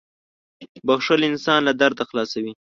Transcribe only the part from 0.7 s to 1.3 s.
•بښل